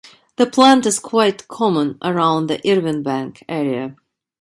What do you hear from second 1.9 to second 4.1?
around the Irvinebank area.